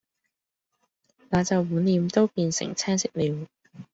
[1.29, 3.47] 那就滿臉都變成青色了。